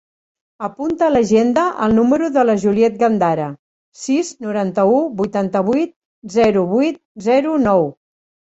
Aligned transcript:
Apunta 0.67 1.03
a 1.07 1.13
l'agenda 1.15 1.65
el 1.87 1.93
número 1.97 2.29
de 2.37 2.45
la 2.49 2.55
Juliet 2.63 2.97
Gandara: 3.03 3.49
sis, 4.05 4.31
noranta-u, 4.47 4.97
vuitanta-vuit, 5.21 5.95
zero, 6.39 6.65
vuit, 6.73 6.99
zero, 7.29 7.57
nou. 7.69 7.89